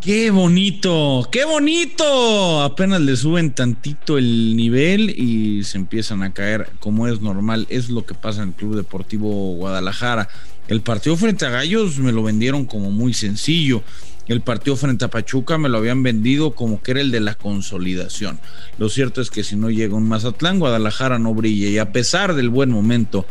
Qué 0.00 0.30
bonito, 0.30 1.28
qué 1.30 1.44
bonito. 1.44 2.62
Apenas 2.62 3.02
le 3.02 3.16
suben 3.16 3.50
tantito 3.50 4.16
el 4.16 4.56
nivel 4.56 5.10
y 5.10 5.62
se 5.64 5.76
empiezan 5.76 6.22
a 6.22 6.32
caer 6.32 6.70
como 6.80 7.06
es 7.06 7.20
normal. 7.20 7.66
Es 7.68 7.90
lo 7.90 8.06
que 8.06 8.14
pasa 8.14 8.42
en 8.42 8.48
el 8.48 8.54
Club 8.54 8.76
Deportivo 8.76 9.28
Guadalajara. 9.56 10.30
El 10.68 10.80
partido 10.80 11.18
frente 11.18 11.44
a 11.44 11.50
Gallos 11.50 11.98
me 11.98 12.12
lo 12.12 12.22
vendieron 12.22 12.64
como 12.64 12.90
muy 12.90 13.12
sencillo. 13.12 13.82
El 14.26 14.40
partido 14.40 14.74
frente 14.76 15.04
a 15.04 15.08
Pachuca 15.08 15.58
me 15.58 15.68
lo 15.68 15.76
habían 15.76 16.02
vendido 16.02 16.52
como 16.52 16.80
que 16.80 16.92
era 16.92 17.02
el 17.02 17.10
de 17.10 17.20
la 17.20 17.34
consolidación. 17.34 18.40
Lo 18.78 18.88
cierto 18.88 19.20
es 19.20 19.28
que 19.28 19.44
si 19.44 19.54
no 19.54 19.68
llega 19.68 19.96
un 19.96 20.08
Mazatlán, 20.08 20.60
Guadalajara 20.60 21.18
no 21.18 21.34
brilla. 21.34 21.68
Y 21.68 21.76
a 21.76 21.92
pesar 21.92 22.34
del 22.34 22.48
buen 22.48 22.70
momento 22.70 23.26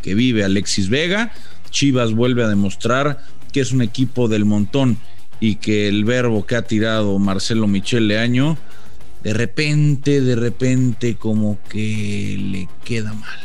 que 0.00 0.14
vive 0.14 0.44
Alexis 0.44 0.88
Vega, 0.88 1.34
Chivas 1.68 2.14
vuelve 2.14 2.42
a 2.42 2.48
demostrar 2.48 3.18
que 3.52 3.60
es 3.60 3.72
un 3.72 3.82
equipo 3.82 4.28
del 4.28 4.46
montón 4.46 4.96
y 5.40 5.56
que 5.56 5.88
el 5.88 6.04
verbo 6.04 6.46
que 6.46 6.56
ha 6.56 6.62
tirado 6.62 7.18
Marcelo 7.18 7.66
Michel 7.66 8.08
Leaño, 8.08 8.56
de 9.22 9.34
repente, 9.34 10.20
de 10.20 10.36
repente, 10.36 11.16
como 11.16 11.58
que 11.68 12.36
le 12.38 12.68
queda 12.84 13.12
mal. 13.12 13.40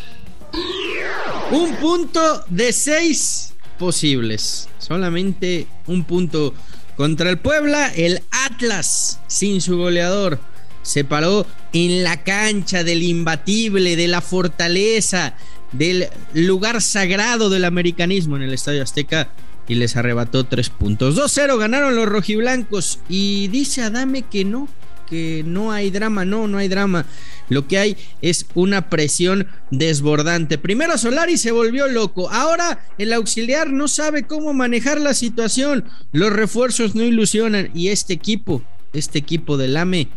Un 1.51 1.75
punto 1.77 2.45
de 2.49 2.71
seis 2.71 3.53
posibles. 3.77 4.69
Solamente 4.77 5.67
un 5.87 6.03
punto 6.03 6.53
contra 6.95 7.29
el 7.29 7.39
Puebla. 7.39 7.91
El 7.95 8.21
Atlas, 8.31 9.19
sin 9.27 9.59
su 9.59 9.77
goleador, 9.77 10.39
se 10.83 11.03
paró 11.03 11.45
en 11.73 12.03
la 12.03 12.23
cancha 12.23 12.83
del 12.83 13.03
imbatible, 13.03 13.95
de 13.95 14.07
la 14.07 14.21
fortaleza, 14.21 15.35
del 15.71 16.07
lugar 16.33 16.81
sagrado 16.81 17.49
del 17.49 17.65
americanismo 17.65 18.35
en 18.35 18.43
el 18.43 18.53
Estadio 18.53 18.83
Azteca 18.83 19.29
y 19.67 19.75
les 19.75 19.95
arrebató 19.95 20.45
tres 20.45 20.69
puntos. 20.69 21.15
2-0 21.15 21.57
ganaron 21.57 21.95
los 21.95 22.07
rojiblancos 22.07 22.99
y 23.07 23.47
dice 23.47 23.81
Adame 23.81 24.23
que 24.23 24.43
no, 24.43 24.67
que 25.09 25.43
no 25.45 25.71
hay 25.71 25.91
drama, 25.91 26.25
no, 26.25 26.47
no 26.47 26.57
hay 26.57 26.67
drama. 26.67 27.05
Lo 27.49 27.67
que 27.67 27.77
hay 27.77 27.97
es 28.21 28.47
una 28.53 28.89
presión 28.89 29.47
desbordante. 29.69 30.57
Primero 30.57 30.97
Solari 30.97 31.37
se 31.37 31.51
volvió 31.51 31.87
loco. 31.87 32.29
Ahora 32.31 32.85
el 32.97 33.13
auxiliar 33.13 33.69
no 33.71 33.87
sabe 33.87 34.23
cómo 34.23 34.53
manejar 34.53 34.99
la 34.99 35.13
situación. 35.13 35.85
Los 36.11 36.31
refuerzos 36.31 36.95
no 36.95 37.03
ilusionan 37.03 37.69
y 37.73 37.89
este 37.89 38.13
equipo, 38.13 38.63
este 38.93 39.19
equipo 39.19 39.57
del 39.57 39.77
AME, 39.77 40.07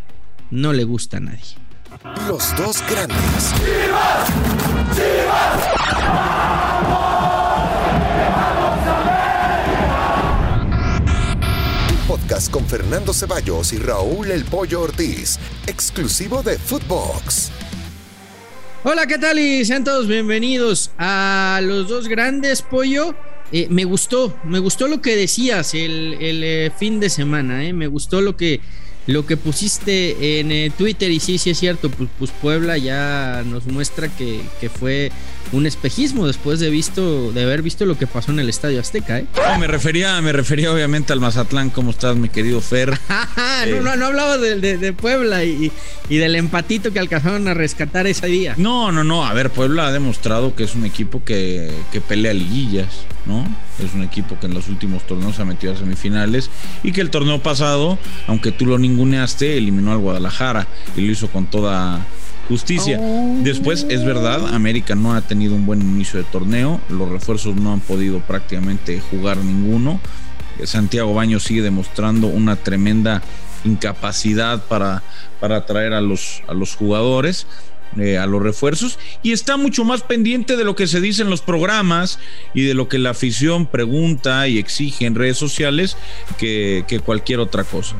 no 0.50 0.72
le 0.72 0.84
gusta 0.84 1.16
a 1.16 1.20
nadie. 1.20 1.63
Los 2.04 2.54
dos 2.58 2.82
grandes. 2.86 3.54
podcast 12.06 12.50
con 12.50 12.66
Fernando 12.66 13.14
Ceballos 13.14 13.72
y 13.72 13.78
Raúl 13.78 14.30
El 14.30 14.44
Pollo 14.44 14.82
Ortiz, 14.82 15.38
exclusivo 15.66 16.42
de 16.42 16.58
Footbox. 16.58 17.50
Hola, 18.82 19.06
¿qué 19.06 19.16
tal? 19.16 19.38
Y 19.38 19.64
sean 19.64 19.82
todos 19.82 20.06
bienvenidos 20.06 20.90
a 20.98 21.60
los 21.62 21.88
dos 21.88 22.08
grandes, 22.08 22.60
Pollo. 22.60 23.14
Eh, 23.50 23.66
me 23.70 23.86
gustó, 23.86 24.38
me 24.44 24.58
gustó 24.58 24.88
lo 24.88 25.00
que 25.00 25.16
decías 25.16 25.72
el, 25.72 26.18
eh, 26.20 26.70
fin 26.76 27.00
de 27.00 27.08
semana, 27.08 27.64
eh. 27.64 27.72
me 27.72 27.86
gustó 27.86 28.20
lo 28.20 28.36
que 28.36 28.60
lo 29.06 29.26
que 29.26 29.36
pusiste 29.36 30.40
en 30.40 30.50
eh, 30.50 30.72
Twitter, 30.76 31.10
y 31.10 31.20
sí, 31.20 31.38
sí 31.38 31.50
es 31.50 31.58
cierto, 31.58 31.90
pues, 31.90 32.08
pues 32.18 32.30
Puebla 32.30 32.78
ya 32.78 33.42
nos 33.44 33.66
muestra 33.66 34.08
que, 34.08 34.42
fue 34.78 35.12
un 35.52 35.66
espejismo 35.66 36.26
después 36.26 36.58
de 36.58 36.70
visto, 36.70 37.30
de 37.32 37.42
haber 37.42 37.60
visto 37.60 37.84
lo 37.84 37.98
que 37.98 38.06
pasó 38.06 38.32
en 38.32 38.40
el 38.40 38.48
Estadio 38.48 38.80
Azteca, 38.80 39.18
¿eh? 39.18 39.26
me 39.60 39.66
refería, 39.66 40.20
me 40.22 40.32
refería 40.32 40.72
obviamente 40.72 41.12
al 41.12 41.20
Mazatlán, 41.20 41.70
¿cómo 41.70 41.90
estás, 41.90 42.16
mi 42.16 42.30
querido 42.30 42.60
Fer? 42.62 42.98
no, 43.68 43.80
no, 43.82 43.96
no 43.96 44.06
hablaba 44.06 44.38
de, 44.38 44.92
Puebla 44.94 45.44
y, 45.44 45.70
del 46.08 46.36
empatito 46.36 46.92
que 46.92 46.98
alcanzaron 46.98 47.46
a 47.46 47.54
rescatar 47.54 48.06
ese 48.06 48.26
día. 48.26 48.54
No, 48.56 48.90
no, 48.90 49.04
no. 49.04 49.24
A 49.24 49.34
ver, 49.34 49.50
Puebla 49.50 49.88
ha 49.88 49.92
demostrado 49.92 50.54
que 50.54 50.64
es 50.64 50.74
un 50.74 50.86
equipo 50.86 51.22
que, 51.24 51.70
que 51.92 52.00
pelea 52.00 52.32
liguillas, 52.32 52.88
¿no? 53.26 53.46
Es 53.78 53.92
un 53.94 54.02
equipo 54.02 54.38
que 54.38 54.46
en 54.46 54.54
los 54.54 54.68
últimos 54.68 55.06
torneos 55.06 55.38
ha 55.40 55.44
metido 55.44 55.72
a 55.72 55.76
semifinales 55.76 56.50
y 56.82 56.92
que 56.92 57.00
el 57.00 57.10
torneo 57.10 57.42
pasado, 57.42 57.98
aunque 58.26 58.52
tú 58.52 58.66
lo 58.66 58.78
ninguneaste, 58.78 59.56
eliminó 59.56 59.92
al 59.92 59.98
Guadalajara 59.98 60.66
y 60.96 61.00
lo 61.00 61.12
hizo 61.12 61.28
con 61.28 61.46
toda 61.46 62.06
justicia. 62.48 62.98
Oh. 63.00 63.40
Después, 63.42 63.86
es 63.88 64.04
verdad, 64.04 64.54
América 64.54 64.94
no 64.94 65.14
ha 65.14 65.22
tenido 65.22 65.54
un 65.54 65.66
buen 65.66 65.80
inicio 65.80 66.18
de 66.18 66.24
torneo, 66.24 66.80
los 66.88 67.08
refuerzos 67.08 67.56
no 67.56 67.72
han 67.72 67.80
podido 67.80 68.20
prácticamente 68.20 69.00
jugar 69.10 69.38
ninguno. 69.38 70.00
Santiago 70.64 71.14
Baño 71.14 71.40
sigue 71.40 71.62
demostrando 71.62 72.28
una 72.28 72.56
tremenda 72.56 73.22
incapacidad 73.64 74.62
para, 74.64 75.02
para 75.40 75.56
atraer 75.56 75.94
a 75.94 76.00
los, 76.00 76.42
a 76.46 76.54
los 76.54 76.76
jugadores. 76.76 77.46
Eh, 77.96 78.18
a 78.18 78.26
los 78.26 78.42
refuerzos 78.42 78.98
y 79.22 79.30
está 79.30 79.56
mucho 79.56 79.84
más 79.84 80.02
pendiente 80.02 80.56
de 80.56 80.64
lo 80.64 80.74
que 80.74 80.88
se 80.88 81.00
dice 81.00 81.22
en 81.22 81.30
los 81.30 81.42
programas 81.42 82.18
y 82.52 82.62
de 82.62 82.74
lo 82.74 82.88
que 82.88 82.98
la 82.98 83.10
afición 83.10 83.66
pregunta 83.66 84.48
y 84.48 84.58
exige 84.58 85.06
en 85.06 85.14
redes 85.14 85.36
sociales 85.36 85.96
que, 86.36 86.84
que 86.88 86.98
cualquier 86.98 87.38
otra 87.38 87.62
cosa. 87.62 87.94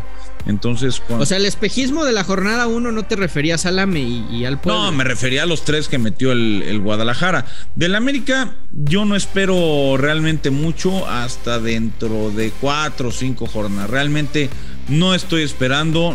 Entonces, 0.46 1.02
O 1.08 1.24
sea, 1.24 1.38
el 1.38 1.46
espejismo 1.46 2.04
de 2.04 2.12
la 2.12 2.22
jornada 2.22 2.66
1 2.66 2.92
no 2.92 3.04
te 3.04 3.16
referías 3.16 3.64
al 3.64 3.78
AME 3.78 4.00
y, 4.30 4.44
al 4.44 4.60
pueblo. 4.60 4.82
No, 4.82 4.92
me 4.92 5.04
refería 5.04 5.44
a 5.44 5.46
los 5.46 5.64
tres 5.64 5.88
que 5.88 5.96
metió 5.98 6.32
el, 6.32 6.62
el, 6.66 6.80
Guadalajara. 6.80 7.46
Del 7.74 7.94
América, 7.94 8.54
yo 8.70 9.06
no 9.06 9.16
espero 9.16 9.96
realmente 9.96 10.50
mucho 10.50 11.08
hasta 11.08 11.60
dentro 11.60 12.30
de 12.30 12.52
cuatro 12.60 13.08
o 13.08 13.12
cinco 13.12 13.46
jornadas. 13.46 13.88
Realmente 13.88 14.50
no 14.88 15.14
estoy 15.14 15.42
esperando. 15.42 16.14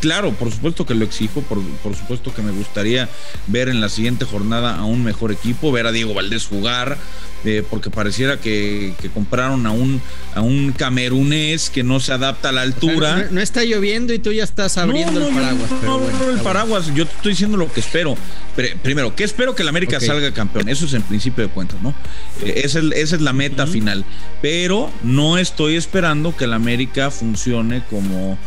Claro, 0.00 0.32
por 0.32 0.50
supuesto 0.50 0.86
que 0.86 0.94
lo 0.94 1.04
exijo, 1.04 1.42
por, 1.42 1.60
por, 1.82 1.96
supuesto 1.96 2.34
que 2.34 2.42
me 2.42 2.52
gustaría 2.52 3.08
ver 3.46 3.68
en 3.68 3.80
la 3.80 3.88
siguiente 3.88 4.24
jornada 4.24 4.76
a 4.76 4.84
un 4.84 5.02
mejor 5.02 5.32
equipo, 5.32 5.72
ver 5.72 5.86
a 5.86 5.92
Diego 5.92 6.14
Valdés 6.14 6.46
jugar, 6.46 6.98
eh, 7.44 7.64
porque 7.68 7.90
pareciera 7.90 8.38
que, 8.38 8.94
compraron 9.12 9.66
a 9.66 9.72
un, 9.72 10.00
a 10.34 10.42
un 10.42 10.72
camerunés 10.72 11.70
que 11.70 11.82
no 11.82 11.98
se 11.98 12.12
adapta 12.12 12.50
a 12.50 12.52
la 12.52 12.62
altura. 12.62 13.28
no, 13.32 13.40
está 13.40 13.64
lloviendo 13.64 14.14
y 14.14 14.20
tú 14.20 14.32
ya 14.32 14.44
estás 14.44 14.78
abriendo 14.78 15.26
el 15.26 15.34
paraguas. 15.34 15.70
No, 15.82 15.98
no, 15.98 16.30
el 16.30 16.40
paraguas, 16.40 16.94
yo 16.94 17.04
te 17.04 17.16
estoy 17.16 17.32
diciendo 17.32 17.56
lo 17.56 17.72
que 17.72 17.80
espero. 17.80 18.16
primero, 18.82 19.16
¿qué 19.16 19.24
espero 19.24 19.56
que 19.56 19.62
el 19.62 19.68
América 19.68 19.98
salga 19.98 20.32
campeón? 20.32 20.68
Eso 20.68 20.86
es 20.86 20.94
en 20.94 21.02
principio 21.02 21.44
de 21.44 21.50
cuentas, 21.50 21.82
¿no? 21.82 21.94
Eh, 22.44 22.62
esa, 22.64 22.78
es, 22.78 23.20
la 23.20 23.32
meta 23.32 23.66
final. 23.66 24.04
Pero 24.40 24.90
no 25.02 25.36
estoy 25.36 25.74
esperando 25.74 26.36
que 26.36 26.44
el 26.44 26.52
América 26.52 27.10
funcione 27.10 27.82
como 27.92 28.38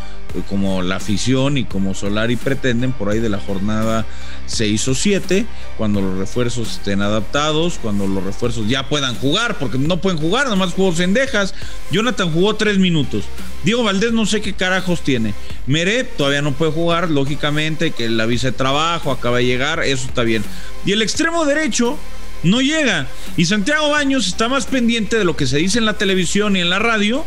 como 0.42 0.82
la 0.82 0.96
afición 0.96 1.56
y 1.56 1.64
como 1.64 1.94
Solari 1.94 2.36
pretenden 2.36 2.92
por 2.92 3.08
ahí 3.08 3.20
de 3.20 3.28
la 3.28 3.38
jornada 3.38 4.04
6 4.46 4.88
o 4.88 4.94
7, 4.94 5.46
cuando 5.76 6.00
los 6.00 6.18
refuerzos 6.18 6.72
estén 6.72 7.02
adaptados, 7.02 7.78
cuando 7.80 8.06
los 8.06 8.22
refuerzos 8.22 8.68
ya 8.68 8.88
puedan 8.88 9.14
jugar, 9.16 9.58
porque 9.58 9.78
no 9.78 10.00
pueden 10.00 10.18
jugar, 10.18 10.48
nomás 10.48 10.74
jugó 10.74 10.92
cendejas. 10.92 11.54
Jonathan 11.90 12.32
jugó 12.32 12.54
3 12.54 12.78
minutos. 12.78 13.24
Diego 13.64 13.82
Valdés 13.82 14.12
no 14.12 14.26
sé 14.26 14.40
qué 14.40 14.52
carajos 14.52 15.00
tiene. 15.02 15.34
Mere 15.66 16.04
todavía 16.04 16.42
no 16.42 16.52
puede 16.52 16.72
jugar, 16.72 17.10
lógicamente, 17.10 17.90
que 17.90 18.08
la 18.08 18.26
visa 18.26 18.48
de 18.48 18.52
trabajo 18.52 19.10
acaba 19.10 19.38
de 19.38 19.46
llegar, 19.46 19.82
eso 19.82 20.06
está 20.06 20.22
bien. 20.22 20.44
Y 20.84 20.92
el 20.92 21.02
extremo 21.02 21.44
derecho 21.44 21.98
no 22.42 22.60
llega. 22.60 23.06
Y 23.36 23.46
Santiago 23.46 23.90
Baños 23.90 24.26
está 24.26 24.48
más 24.48 24.66
pendiente 24.66 25.18
de 25.18 25.24
lo 25.24 25.36
que 25.36 25.46
se 25.46 25.58
dice 25.58 25.78
en 25.78 25.86
la 25.86 25.94
televisión 25.94 26.56
y 26.56 26.60
en 26.60 26.70
la 26.70 26.78
radio 26.78 27.24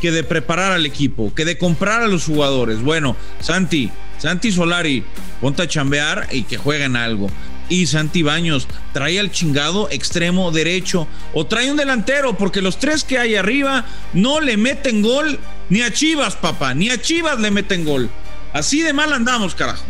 que 0.00 0.10
de 0.10 0.24
preparar 0.24 0.72
al 0.72 0.86
equipo, 0.86 1.32
que 1.34 1.44
de 1.44 1.58
comprar 1.58 2.02
a 2.02 2.08
los 2.08 2.24
jugadores. 2.24 2.82
Bueno, 2.82 3.16
Santi, 3.40 3.90
Santi 4.18 4.52
Solari, 4.52 5.04
ponte 5.40 5.62
a 5.62 5.68
chambear 5.68 6.28
y 6.30 6.42
que 6.42 6.56
jueguen 6.56 6.96
algo. 6.96 7.28
Y 7.68 7.86
Santi 7.86 8.22
Baños, 8.22 8.66
trae 8.92 9.20
al 9.20 9.30
chingado 9.30 9.88
extremo 9.90 10.50
derecho 10.50 11.06
o 11.34 11.46
trae 11.46 11.70
un 11.70 11.76
delantero, 11.76 12.36
porque 12.36 12.62
los 12.62 12.78
tres 12.78 13.04
que 13.04 13.18
hay 13.18 13.36
arriba 13.36 13.84
no 14.14 14.40
le 14.40 14.56
meten 14.56 15.02
gol 15.02 15.38
ni 15.68 15.82
a 15.82 15.92
Chivas, 15.92 16.36
papá, 16.36 16.72
ni 16.72 16.88
a 16.88 17.00
Chivas 17.00 17.38
le 17.38 17.50
meten 17.50 17.84
gol. 17.84 18.08
Así 18.52 18.82
de 18.82 18.94
mal 18.94 19.12
andamos, 19.12 19.54
carajo. 19.54 19.84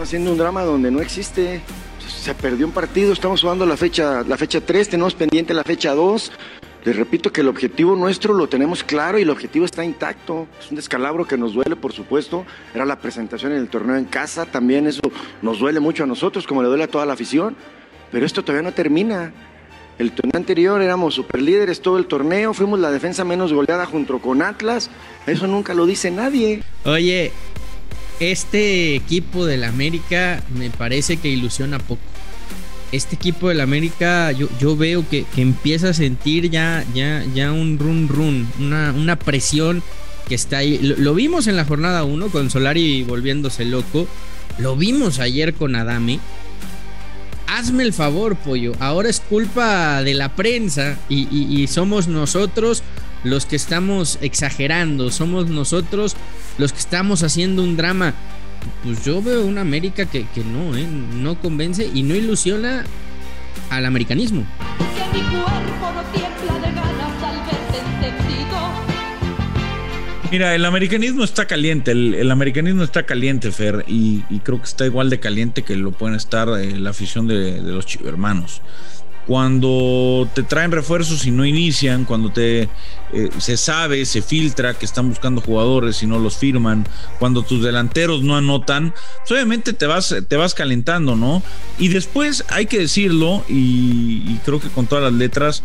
Haciendo 0.00 0.30
un 0.30 0.38
drama 0.38 0.62
donde 0.62 0.90
no 0.90 1.00
existe. 1.00 1.62
Se 2.06 2.34
perdió 2.34 2.66
un 2.66 2.72
partido, 2.72 3.12
estamos 3.12 3.40
jugando 3.40 3.66
la 3.66 3.76
fecha, 3.76 4.22
la 4.22 4.36
fecha 4.36 4.60
3, 4.60 4.90
tenemos 4.90 5.14
pendiente 5.14 5.52
la 5.54 5.64
fecha 5.64 5.92
2. 5.92 6.32
Les 6.86 6.94
repito 6.94 7.32
que 7.32 7.40
el 7.40 7.48
objetivo 7.48 7.96
nuestro 7.96 8.32
lo 8.32 8.48
tenemos 8.48 8.84
claro 8.84 9.18
y 9.18 9.22
el 9.22 9.30
objetivo 9.30 9.64
está 9.64 9.84
intacto. 9.84 10.46
Es 10.60 10.70
un 10.70 10.76
descalabro 10.76 11.26
que 11.26 11.36
nos 11.36 11.52
duele, 11.52 11.74
por 11.74 11.92
supuesto. 11.92 12.46
Era 12.72 12.86
la 12.86 13.00
presentación 13.00 13.50
en 13.50 13.58
el 13.58 13.66
torneo 13.66 13.96
en 13.96 14.04
casa, 14.04 14.46
también 14.46 14.86
eso 14.86 15.00
nos 15.42 15.58
duele 15.58 15.80
mucho 15.80 16.04
a 16.04 16.06
nosotros, 16.06 16.46
como 16.46 16.62
le 16.62 16.68
duele 16.68 16.84
a 16.84 16.88
toda 16.88 17.04
la 17.04 17.14
afición. 17.14 17.56
Pero 18.12 18.24
esto 18.24 18.44
todavía 18.44 18.62
no 18.62 18.72
termina. 18.72 19.32
El 19.98 20.12
torneo 20.12 20.36
anterior 20.36 20.80
éramos 20.80 21.14
superlíderes 21.14 21.80
todo 21.82 21.98
el 21.98 22.06
torneo, 22.06 22.54
fuimos 22.54 22.78
la 22.78 22.92
defensa 22.92 23.24
menos 23.24 23.52
goleada 23.52 23.84
junto 23.86 24.20
con 24.20 24.40
Atlas. 24.40 24.88
Eso 25.26 25.48
nunca 25.48 25.74
lo 25.74 25.86
dice 25.86 26.12
nadie. 26.12 26.62
Oye, 26.84 27.32
este 28.20 28.94
equipo 28.94 29.44
del 29.44 29.64
América 29.64 30.44
me 30.56 30.70
parece 30.70 31.16
que 31.16 31.26
ilusiona 31.26 31.80
poco 31.80 32.00
este 32.92 33.16
equipo 33.16 33.48
del 33.48 33.60
América, 33.60 34.32
yo, 34.32 34.48
yo 34.58 34.76
veo 34.76 35.08
que, 35.08 35.26
empieza 35.36 35.90
a 35.90 35.94
sentir 35.94 36.50
ya, 36.50 36.84
ya, 36.94 37.24
ya 37.34 37.52
un 37.52 37.78
run 37.78 38.08
run, 38.08 38.48
una, 38.58 38.92
una 38.92 39.16
presión 39.16 39.82
que 40.28 40.34
está 40.34 40.58
ahí. 40.58 40.78
Lo, 40.78 41.14
vimos 41.14 41.46
en 41.46 41.56
la 41.56 41.64
jornada 41.64 42.04
1 42.04 42.28
con 42.28 42.50
Solari 42.50 43.02
volviéndose 43.02 43.64
loco. 43.64 44.06
Lo 44.58 44.76
vimos 44.76 45.18
ayer 45.18 45.54
con 45.54 45.76
Adame. 45.76 46.20
Hazme 47.46 47.84
el 47.84 47.92
favor, 47.92 48.36
pollo. 48.36 48.72
Ahora 48.80 49.08
es 49.08 49.20
culpa 49.20 50.02
de 50.02 50.14
la 50.14 50.34
prensa 50.34 50.98
y, 51.08 51.66
somos 51.68 52.08
nosotros 52.08 52.82
los 53.22 53.46
que 53.46 53.56
estamos 53.56 54.18
exagerando. 54.20 55.10
Somos 55.10 55.48
nosotros 55.48 56.16
los 56.58 56.72
que 56.72 56.80
estamos 56.80 57.22
haciendo 57.22 57.62
un 57.62 57.76
drama. 57.76 58.14
Pues 58.82 59.04
yo 59.04 59.22
veo 59.22 59.44
una 59.44 59.60
América 59.60 60.06
que, 60.06 60.26
no, 60.44 60.76
¿eh? 60.76 60.86
no 60.86 61.40
convence 61.40 61.88
y 61.92 62.02
no 62.02 62.14
ilusiona 62.14 62.84
al 63.70 63.86
americanismo. 63.86 64.46
Que 64.78 65.18
mi 65.18 65.24
cuerpo 65.24 65.92
no 65.94 66.02
tiembla 66.12 66.66
de 66.66 66.74
ganas 66.74 67.22
al 67.22 67.36
verte 67.46 68.36
Mira, 70.30 70.54
el 70.54 70.64
americanismo 70.64 71.22
está 71.22 71.46
caliente, 71.46 71.92
el, 71.92 72.30
americanismo 72.30 72.82
está 72.82 73.04
caliente, 73.04 73.52
Fer, 73.52 73.84
y, 73.86 74.22
creo 74.42 74.58
que 74.58 74.64
está 74.64 74.84
igual 74.84 75.08
de 75.08 75.20
caliente 75.20 75.62
que 75.62 75.76
lo 75.76 75.92
pueden 75.92 76.16
estar 76.16 76.48
eh, 76.58 76.78
la 76.78 76.90
afición 76.90 77.28
de, 77.28 77.60
los 77.62 77.86
hermanos. 78.04 78.60
Cuando 79.26 80.28
te 80.34 80.42
traen 80.42 80.70
refuerzos 80.70 81.26
y 81.26 81.32
no 81.32 81.44
inician, 81.44 82.04
cuando 82.04 82.30
te 82.30 82.68
eh, 83.12 83.30
se 83.38 83.56
sabe, 83.56 84.04
se 84.04 84.22
filtra 84.22 84.74
que 84.74 84.84
están 84.84 85.08
buscando 85.08 85.40
jugadores 85.40 86.02
y 86.02 86.06
no 86.06 86.18
los 86.18 86.36
firman, 86.36 86.86
cuando 87.18 87.42
tus 87.42 87.62
delanteros 87.62 88.22
no 88.22 88.36
anotan, 88.36 88.94
pues 89.18 89.32
obviamente 89.32 89.72
te 89.72 89.86
vas, 89.86 90.14
te 90.28 90.36
vas 90.36 90.54
calentando, 90.54 91.16
¿no? 91.16 91.42
Y 91.78 91.88
después 91.88 92.44
hay 92.48 92.66
que 92.66 92.78
decirlo, 92.78 93.44
y, 93.48 94.36
creo 94.44 94.60
que 94.60 94.68
con 94.68 94.86
todas 94.86 95.04
las 95.04 95.12
letras, 95.12 95.62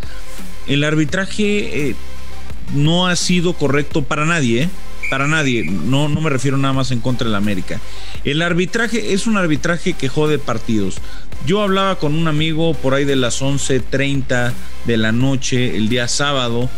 el 0.68 0.84
arbitraje 0.84 1.90
eh, 1.90 1.96
no 2.74 3.08
ha 3.08 3.16
sido 3.16 3.54
correcto 3.54 4.04
para 4.04 4.25
nadie, 4.25 4.63
¿eh? 4.63 4.69
Para 5.12 5.28
nadie, 5.28 5.66
no, 5.66 6.08
no 6.08 6.22
me 6.22 6.30
refiero 6.30 6.56
nada 6.58 6.74
más 6.74 6.90
en 6.92 7.02
contra 7.02 7.25
de 7.25 7.34
la 7.34 7.38
América. 7.38 7.81
El 8.24 8.42
arbitraje 8.42 9.12
es 9.12 9.28
un 9.28 9.36
arbitraje 9.36 9.92
que 9.92 10.08
jode 10.08 10.40
partidos. 10.40 11.00
Yo 11.46 11.62
hablaba 11.62 12.00
con 12.00 12.16
un 12.16 12.30
amigo 12.30 12.74
por 12.75 12.94
ahí 12.94 13.04
de 13.04 13.18
las 13.18 13.42
11.30 13.42 14.54
de 14.86 14.96
la 14.96 15.12
noche, 15.12 15.75
el 15.75 15.90
día 15.90 16.08
sábado, 16.08 16.69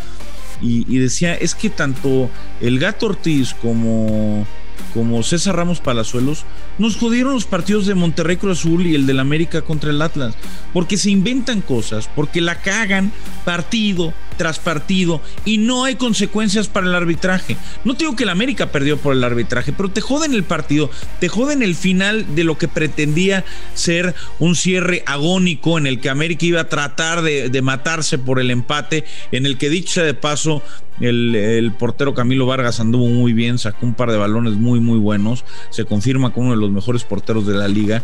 y 0.60 0.98
decía, 0.98 1.36
es 1.36 1.54
que 1.54 1.70
tanto 1.70 2.28
el 2.60 2.80
gato 2.80 3.06
Ortiz 3.06 3.54
como 3.54 4.44
como 4.94 5.22
César 5.24 5.56
Ramos 5.56 5.80
Palazuelos, 5.80 6.44
nos 6.78 6.96
jodieron 6.96 7.34
los 7.34 7.44
partidos 7.44 7.86
de 7.86 7.96
Monterrey 7.96 8.36
Cruz 8.36 8.60
Azul 8.60 8.86
y 8.86 8.94
el 8.94 9.06
del 9.06 9.18
América 9.18 9.62
contra 9.62 9.90
el 9.90 10.00
Atlas, 10.00 10.36
porque 10.72 10.96
se 10.96 11.10
inventan 11.10 11.60
cosas, 11.60 12.08
porque 12.14 12.40
la 12.40 12.60
cagan 12.60 13.12
partido 13.44 14.14
tras 14.36 14.58
partido 14.58 15.20
y 15.44 15.58
no 15.58 15.84
hay 15.84 15.96
consecuencias 15.96 16.68
para 16.68 16.86
el 16.86 16.94
arbitraje. 16.94 17.56
No 17.84 17.94
te 17.94 18.04
digo 18.04 18.16
que 18.16 18.24
el 18.24 18.30
América 18.30 18.72
perdió 18.72 18.96
por 18.96 19.14
el 19.14 19.24
arbitraje, 19.24 19.72
pero 19.72 19.90
te 19.90 20.00
joden 20.00 20.32
el 20.32 20.44
partido, 20.44 20.90
te 21.20 21.28
joden 21.28 21.62
el 21.62 21.74
final 21.74 22.34
de 22.34 22.44
lo 22.44 22.56
que 22.56 22.68
pretendía 22.68 23.44
ser 23.74 24.14
un 24.38 24.54
cierre 24.56 25.02
agónico 25.06 25.78
en 25.78 25.86
el 25.86 26.00
que 26.00 26.08
América 26.08 26.46
iba 26.46 26.60
a 26.60 26.68
tratar 26.68 27.22
de, 27.22 27.48
de 27.48 27.62
matarse 27.62 28.18
por 28.18 28.40
el 28.40 28.50
empate, 28.50 29.04
en 29.32 29.46
el 29.46 29.58
que 29.58 29.70
dicho 29.70 29.94
sea 29.94 30.04
de 30.04 30.14
paso, 30.14 30.62
el, 31.00 31.72
portero 31.78 32.14
Camilo 32.14 32.46
Vargas 32.46 32.80
anduvo 32.80 33.06
muy 33.06 33.32
bien, 33.32 33.58
sacó 33.58 33.86
un 33.86 33.94
par 33.94 34.10
de 34.10 34.16
balones 34.16 34.54
muy, 34.54 34.80
muy 34.80 34.98
buenos. 34.98 35.44
Se 35.70 35.84
confirma 35.84 36.32
como 36.32 36.46
uno 36.46 36.56
de 36.56 36.60
los 36.60 36.70
mejores 36.70 37.04
porteros 37.04 37.46
de 37.46 37.54
la 37.54 37.68
liga. 37.68 38.02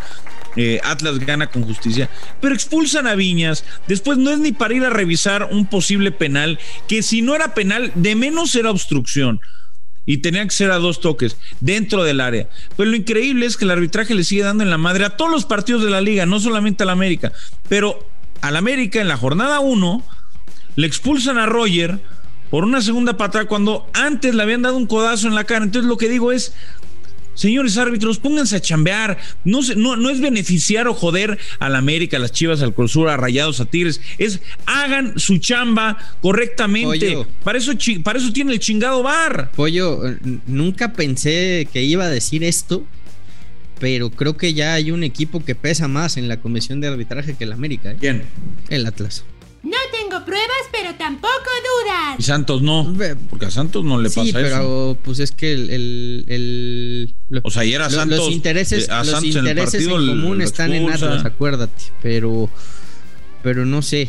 Eh, 0.56 0.80
Atlas 0.82 1.20
gana 1.20 1.46
con 1.46 1.62
justicia, 1.62 2.10
pero 2.40 2.54
expulsan 2.54 3.06
a 3.06 3.14
Viñas. 3.14 3.64
Después 3.86 4.18
no 4.18 4.30
es 4.30 4.38
ni 4.38 4.52
para 4.52 4.74
ir 4.74 4.84
a 4.84 4.90
revisar 4.90 5.48
un 5.52 5.66
posible 5.66 6.10
penal, 6.10 6.58
que 6.88 7.02
si 7.02 7.22
no 7.22 7.34
era 7.34 7.54
penal, 7.54 7.92
de 7.94 8.16
menos 8.16 8.54
era 8.56 8.70
obstrucción. 8.70 9.40
Y 10.06 10.18
tenía 10.18 10.42
que 10.42 10.50
ser 10.50 10.72
a 10.72 10.78
dos 10.78 11.00
toques 11.00 11.36
dentro 11.60 12.02
del 12.02 12.20
área. 12.20 12.48
Pero 12.76 12.90
lo 12.90 12.96
increíble 12.96 13.46
es 13.46 13.56
que 13.56 13.64
el 13.64 13.70
arbitraje 13.70 14.14
le 14.14 14.24
sigue 14.24 14.42
dando 14.42 14.64
en 14.64 14.70
la 14.70 14.78
madre 14.78 15.04
a 15.04 15.10
todos 15.10 15.30
los 15.30 15.44
partidos 15.44 15.84
de 15.84 15.90
la 15.90 16.00
liga, 16.00 16.26
no 16.26 16.40
solamente 16.40 16.82
al 16.82 16.90
América. 16.90 17.32
Pero 17.68 18.04
al 18.40 18.56
América 18.56 19.00
en 19.00 19.06
la 19.06 19.16
jornada 19.16 19.60
1 19.60 20.02
le 20.76 20.86
expulsan 20.86 21.38
a 21.38 21.46
Roger 21.46 22.00
por 22.50 22.64
una 22.64 22.82
segunda 22.82 23.16
patada 23.16 23.46
cuando 23.46 23.88
antes 23.92 24.34
le 24.34 24.42
habían 24.42 24.62
dado 24.62 24.76
un 24.76 24.86
codazo 24.86 25.28
en 25.28 25.34
la 25.34 25.44
cara. 25.44 25.64
Entonces 25.64 25.88
lo 25.88 25.96
que 25.96 26.08
digo 26.08 26.32
es, 26.32 26.52
señores 27.34 27.78
árbitros, 27.78 28.18
pónganse 28.18 28.56
a 28.56 28.60
chambear. 28.60 29.18
No, 29.44 29.60
no, 29.76 29.96
no 29.96 30.10
es 30.10 30.20
beneficiar 30.20 30.88
o 30.88 30.94
joder 30.94 31.38
a 31.58 31.68
la 31.68 31.78
América, 31.78 32.16
a 32.16 32.20
las 32.20 32.32
Chivas, 32.32 32.60
al 32.60 32.74
Cruz 32.74 32.96
a 32.96 33.16
Rayados, 33.16 33.60
a 33.60 33.64
Tigres. 33.64 34.00
Es 34.18 34.40
hagan 34.66 35.18
su 35.18 35.38
chamba 35.38 35.96
correctamente. 36.20 37.24
Para 37.44 37.58
eso, 37.58 37.72
para 38.02 38.18
eso 38.18 38.32
tiene 38.32 38.52
el 38.52 38.58
chingado 38.58 39.02
bar. 39.02 39.52
Pollo, 39.54 40.02
nunca 40.46 40.92
pensé 40.92 41.68
que 41.72 41.82
iba 41.82 42.04
a 42.04 42.10
decir 42.10 42.42
esto, 42.42 42.84
pero 43.78 44.10
creo 44.10 44.36
que 44.36 44.52
ya 44.52 44.74
hay 44.74 44.90
un 44.90 45.04
equipo 45.04 45.44
que 45.44 45.54
pesa 45.54 45.88
más 45.88 46.16
en 46.16 46.28
la 46.28 46.40
comisión 46.40 46.80
de 46.80 46.88
arbitraje 46.88 47.34
que 47.34 47.44
el 47.44 47.52
América. 47.52 47.92
¿eh? 47.92 47.96
¿Quién? 47.98 48.24
El 48.68 48.86
Atlas. 48.86 49.24
No 49.62 49.76
tengo 49.92 50.24
pruebas, 50.24 50.66
pero 50.72 50.94
tampoco 50.94 51.28
dudas. 51.34 52.18
Y 52.18 52.22
Santos 52.22 52.62
no. 52.62 52.94
Porque 53.28 53.46
a 53.46 53.50
Santos 53.50 53.84
no 53.84 54.00
le 54.00 54.08
pasa 54.08 54.24
sí, 54.24 54.32
pero 54.32 54.96
pues 55.02 55.18
es 55.18 55.32
que 55.32 55.52
el. 55.52 56.24
el, 56.28 57.14
o 57.42 57.50
sea, 57.50 57.62
ayer 57.62 57.82
a 57.82 57.90
Santos. 57.90 58.18
Los 58.18 58.30
intereses, 58.30 58.88
eh, 58.88 59.04
los 59.04 59.22
intereses 59.24 59.86
en, 59.86 59.90
común 59.90 60.40
están 60.40 60.72
en 60.72 60.90
Atlas, 60.90 61.24
acuérdate. 61.24 61.92
Pero. 62.02 62.48
Pero 63.42 63.66
no 63.66 63.82
sé. 63.82 64.08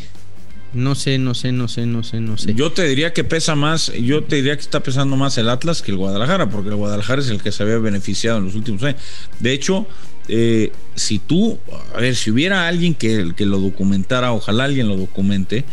No 0.74 0.96
sé, 0.96 1.18
no 1.18 1.34
sé, 1.34 1.52
no 1.52 1.68
sé, 1.68 1.86
no 1.86 2.02
sé, 2.02 2.22
no 2.22 2.38
sé. 2.38 2.54
Yo 2.54 2.72
te 2.72 2.88
diría 2.88 3.12
que 3.12 3.24
pesa 3.24 3.56
más, 3.56 3.92
yo 3.94 4.24
te 4.24 4.38
diría 4.38 4.56
que 4.56 4.62
está 4.62 4.82
pesando 4.82 5.18
más 5.18 5.38
el 5.38 5.50
Atlas 5.50 5.82
que 5.82 5.92
el 5.92 5.98
Guadalajara, 5.98 6.50
porque 6.50 6.70
el 6.70 6.76
Guadalajara 6.76 7.22
es 7.22 7.30
el 7.30 7.42
que 7.42 7.52
se 7.52 7.64
había 7.64 7.78
beneficiado 7.78 8.38
en 8.38 8.46
los 8.46 8.56
últimos 8.56 8.82
años. 8.84 9.02
De 9.40 9.52
hecho, 9.52 9.86
eh, 10.30 10.72
si 10.96 11.20
tú, 11.20 11.60
a 11.94 12.00
ver, 12.00 12.16
si 12.16 12.32
hubiera 12.32 12.68
alguien 12.68 12.94
que, 12.94 13.34
que, 13.36 13.46
lo 13.46 13.60
documentara, 13.60 14.32
ojalá 14.32 14.64
alguien 14.64 14.88
lo 14.88 14.96
documente, 14.96 15.66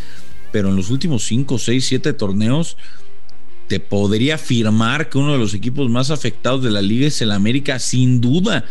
pero 0.51 0.69
en 0.69 0.75
los 0.75 0.89
últimos 0.89 1.23
5, 1.23 1.57
6, 1.57 1.85
7 1.85 2.13
torneos, 2.13 2.75
te 3.69 3.79
podría 3.79 4.35
afirmar 4.35 5.09
que 5.09 5.19
uno 5.19 5.31
de 5.31 5.37
los 5.37 5.53
equipos 5.53 5.89
más 5.89 6.09
afectados 6.09 6.63
de 6.63 6.71
la 6.71 6.81
liga 6.81 7.07
es 7.07 7.21
el 7.21 7.31
América, 7.31 7.79
sin 7.79 8.19
duda. 8.19 8.65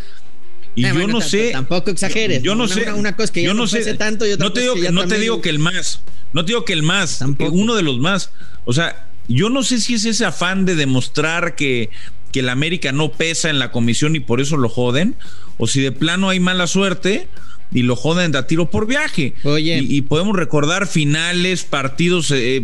Y 0.79 0.83
yo 0.83 1.09
no 1.09 1.21
sé. 1.21 1.51
Tampoco 1.51 1.91
exageres. 1.91 2.43
Yo 2.43 2.55
no 2.55 2.69
sé. 2.69 2.93
Una, 2.93 3.17
cosa 3.17 3.33
que 3.33 3.43
yo 3.43 3.55
no, 3.55 3.67
sé 3.67 3.95
tanto 3.95 4.27
y 4.27 4.37
no 4.37 4.53
te 4.53 4.61
digo 4.61 4.75
que, 4.75 4.93
no 4.93 5.07
te 5.07 5.19
digo 5.19 5.41
que 5.41 5.51
el 5.51 5.59
más. 5.59 6.03
No 6.33 6.45
te 6.45 6.53
digo 6.53 6.65
que 6.65 6.73
el 6.73 6.83
más. 6.83 7.21
Uno 7.51 7.75
de 7.75 7.83
los 7.83 7.99
más. 7.99 8.31
O 8.65 8.73
sea, 8.73 9.09
yo 9.27 9.51
no 9.51 9.63
sé 9.63 9.81
si 9.81 9.95
es 9.95 10.05
ese 10.05 10.25
afán 10.25 10.65
de 10.65 10.77
demostrar 10.77 11.57
que, 11.57 11.91
que 12.33 12.41
el 12.41 12.49
América 12.49 12.93
no 12.93 13.11
pesa 13.11 13.51
en 13.51 13.59
la 13.59 13.73
comisión 13.73 14.15
y 14.15 14.21
por 14.21 14.41
eso 14.41 14.57
lo 14.57 14.69
joden, 14.69 15.17
o 15.57 15.67
si 15.67 15.81
de 15.81 15.93
plano 15.93 16.29
hay 16.29 16.39
mala 16.39 16.67
suerte 16.67 17.29
y 17.73 17.83
lo 17.83 17.97
joden 17.97 18.35
a 18.37 18.47
tiro 18.47 18.71
por 18.71 18.87
viaje. 18.87 19.35
Oye. 19.43 19.81
Y, 19.83 20.03
podemos 20.03 20.37
recordar 20.37 20.87
finales, 20.87 21.65
partidos, 21.65 22.31
eh, 22.31 22.63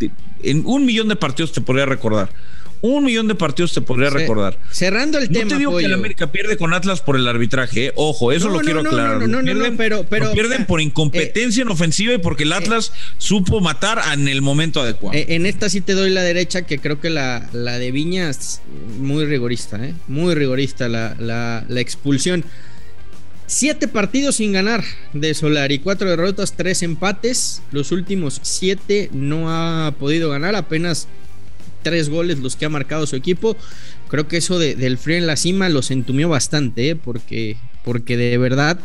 eh, 0.00 0.10
en 0.42 0.62
un 0.64 0.86
millón 0.86 1.08
de 1.08 1.16
partidos 1.16 1.52
te 1.52 1.60
podría 1.60 1.86
recordar. 1.86 2.30
Un 2.82 3.04
millón 3.04 3.28
de 3.28 3.34
partidos 3.34 3.72
te 3.72 3.82
podría 3.82 4.08
recordar. 4.08 4.58
Cerrando 4.70 5.18
el 5.18 5.28
tema. 5.28 5.44
No 5.44 5.50
te 5.50 5.58
digo 5.58 5.76
que 5.76 5.84
el 5.84 5.92
América 5.92 6.32
pierde 6.32 6.56
con 6.56 6.72
Atlas 6.72 7.02
por 7.02 7.16
el 7.16 7.28
arbitraje. 7.28 7.86
¿eh? 7.86 7.92
Ojo, 7.94 8.32
eso 8.32 8.48
lo 8.48 8.60
quiero 8.60 8.80
aclarar. 8.80 9.28
No, 9.28 9.42
no, 9.42 9.54
no, 9.54 9.76
pero, 9.76 10.04
pero. 10.08 10.32
pierden 10.32 10.64
por 10.66 10.80
incompetencia 10.80 11.62
en 11.62 11.68
ofensiva 11.68 12.14
y 12.14 12.18
porque 12.18 12.44
el 12.44 12.52
Atlas 12.52 12.92
supo 13.18 13.60
matar 13.60 14.00
en 14.14 14.28
el 14.28 14.40
momento 14.40 14.80
adecuado. 14.80 15.18
en 15.18 15.46
esta 15.46 15.68
sí 15.68 15.80
te 15.80 15.92
doy 15.92 16.10
la 16.10 16.22
derecha, 16.22 16.62
que 16.62 16.78
creo 16.78 17.00
que 17.00 17.10
la, 17.10 17.48
la 17.52 17.78
de 17.78 17.90
Viñas, 17.92 18.62
muy 18.98 19.26
rigorista, 19.26 19.84
¿eh? 19.84 19.94
Muy 20.08 20.34
rigorista 20.34 20.88
la, 20.88 21.16
la, 21.18 21.64
la 21.68 21.80
expulsión. 21.80 22.44
Siete 23.46 23.88
partidos 23.88 24.36
sin 24.36 24.52
ganar 24.52 24.84
de 25.12 25.34
Solari, 25.34 25.80
cuatro 25.80 26.08
derrotas, 26.08 26.54
tres 26.56 26.84
empates. 26.84 27.62
Los 27.72 27.90
últimos 27.90 28.38
siete 28.42 29.10
no 29.12 29.50
ha 29.50 29.90
podido 29.98 30.30
ganar, 30.30 30.54
apenas 30.54 31.08
tres 31.82 32.08
goles 32.08 32.38
los 32.38 32.56
que 32.56 32.66
ha 32.66 32.68
marcado 32.68 33.06
su 33.06 33.16
equipo. 33.16 33.56
Creo 34.08 34.28
que 34.28 34.38
eso 34.38 34.58
del 34.58 34.98
frío 34.98 35.16
en 35.16 35.26
la 35.26 35.36
cima 35.36 35.68
los 35.68 35.90
entumió 35.90 36.28
bastante, 36.28 36.90
¿eh? 36.90 36.96
porque, 36.96 37.56
porque 37.84 38.16
de 38.16 38.38
verdad 38.38 38.78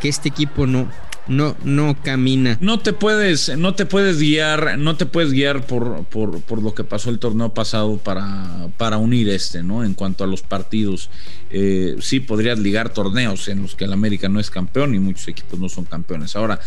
que 0.00 0.08
este 0.08 0.30
equipo 0.30 0.66
no, 0.66 0.90
no, 1.30 1.56
no 1.64 1.96
camina. 2.02 2.58
No 2.60 2.80
te 2.80 2.92
puedes, 2.92 3.56
no 3.56 3.74
te 3.74 3.86
puedes 3.86 4.18
guiar, 4.18 4.78
no 4.78 4.96
te 4.96 5.06
puedes 5.06 5.32
guiar 5.32 5.66
por, 5.66 6.04
por, 6.04 6.62
lo 6.62 6.74
que 6.74 6.84
pasó 6.84 7.10
el 7.10 7.18
torneo 7.18 7.54
pasado 7.54 7.98
para, 7.98 8.68
para 8.76 8.98
unir 8.98 9.28
este, 9.28 9.62
¿no? 9.62 9.84
En 9.84 9.94
cuanto 9.94 10.24
a 10.24 10.26
los 10.26 10.42
partidos. 10.42 11.08
Eh, 11.50 11.96
sí 12.00 12.20
podrías 12.20 12.58
ligar 12.58 12.92
torneos 12.92 13.48
en 13.48 13.62
los 13.62 13.74
que 13.74 13.84
el 13.84 13.92
América 13.92 14.28
no 14.28 14.40
es 14.40 14.50
campeón 14.50 14.94
y 14.94 14.98
muchos 14.98 15.28
equipos 15.28 15.58
no 15.58 15.68
son 15.68 15.84
campeones. 15.84 16.34
Ahora, 16.36 16.60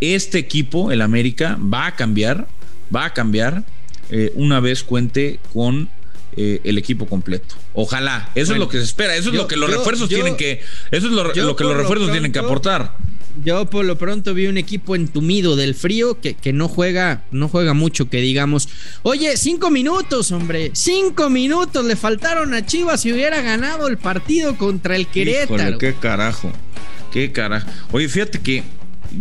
este 0.00 0.38
equipo, 0.38 0.90
el 0.90 1.00
América, 1.00 1.58
va 1.62 1.86
a 1.86 1.94
cambiar, 1.94 2.48
va 2.94 3.06
a 3.06 3.14
cambiar 3.14 3.64
eh, 4.10 4.32
una 4.34 4.60
vez 4.60 4.82
cuente 4.82 5.40
con 5.52 5.88
eh, 6.36 6.60
el 6.64 6.78
equipo 6.78 7.06
completo. 7.06 7.54
Ojalá, 7.74 8.30
eso 8.34 8.52
es 8.52 8.58
lo 8.58 8.68
que 8.68 8.78
se 8.78 8.84
espera, 8.84 9.16
eso 9.16 9.30
es 9.30 9.34
lo 9.34 9.48
que 9.48 9.56
los 9.56 9.70
refuerzos 9.70 10.08
tienen 10.08 10.36
que, 10.36 10.60
eso 10.90 11.06
es 11.06 11.12
lo, 11.12 11.32
que 11.56 11.64
los 11.64 11.76
refuerzos 11.76 12.10
tienen 12.10 12.32
que 12.32 12.38
aportar 12.38 12.96
yo 13.44 13.66
por 13.66 13.84
lo 13.84 13.96
pronto 13.96 14.34
vi 14.34 14.46
un 14.46 14.58
equipo 14.58 14.96
entumido 14.96 15.56
del 15.56 15.74
frío 15.74 16.20
que, 16.20 16.34
que, 16.34 16.52
no 16.52 16.68
juega, 16.68 17.24
no 17.30 17.48
juega 17.48 17.74
mucho, 17.74 18.08
que 18.08 18.20
digamos. 18.20 18.68
Oye, 19.02 19.36
cinco 19.36 19.70
minutos, 19.70 20.32
hombre. 20.32 20.70
Cinco 20.74 21.30
minutos 21.30 21.84
le 21.84 21.96
faltaron 21.96 22.54
a 22.54 22.64
Chivas 22.66 23.02
si 23.02 23.12
hubiera 23.12 23.40
ganado 23.42 23.88
el 23.88 23.98
partido 23.98 24.56
contra 24.56 24.96
el 24.96 25.06
Querétaro. 25.06 25.78
qué 25.78 25.94
carajo. 25.94 26.52
Qué 27.12 27.32
carajo. 27.32 27.68
Oye, 27.92 28.08
fíjate 28.08 28.40
que 28.40 28.62